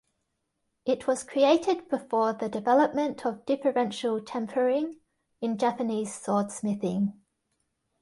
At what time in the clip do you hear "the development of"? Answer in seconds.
2.33-3.45